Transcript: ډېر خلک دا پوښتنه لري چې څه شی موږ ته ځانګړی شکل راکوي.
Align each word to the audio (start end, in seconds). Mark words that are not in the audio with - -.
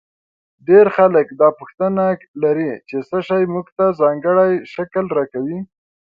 ډېر 0.67 0.85
خلک 0.97 1.27
دا 1.41 1.49
پوښتنه 1.59 2.03
لري 2.43 2.71
چې 2.89 2.97
څه 3.09 3.17
شی 3.27 3.43
موږ 3.53 3.67
ته 3.77 3.85
ځانګړی 4.01 4.51
شکل 4.73 5.05
راکوي. 5.17 5.59